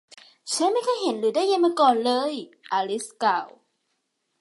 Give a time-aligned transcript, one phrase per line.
[0.53, 2.31] ฉันไม่เคยเห็น หรือได้ยินมาก่อนเลย
[2.71, 3.49] อลิซกล่าว